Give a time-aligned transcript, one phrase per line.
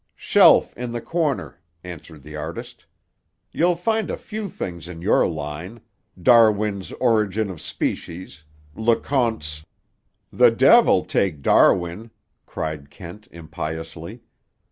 [0.15, 2.87] "Shelf in the corner," answered the artist.
[3.51, 8.43] "You'll find a few things in your line,—Darwin's Origin of Species,
[8.75, 9.63] Le Conte's—"
[10.33, 12.09] "The devil take Darwin!"
[12.47, 14.21] cried Kent impiously.